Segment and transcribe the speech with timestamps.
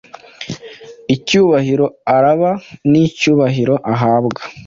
[1.15, 2.51] Icyubahiro araaba,
[2.89, 4.41] nicyubahiro ahabwa